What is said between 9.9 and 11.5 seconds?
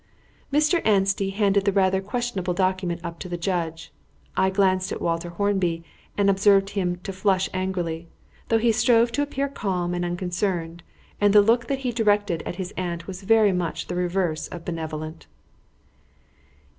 and unconcerned, and the